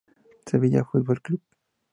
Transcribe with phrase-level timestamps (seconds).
[0.47, 1.41] Sevilla Fútbol Club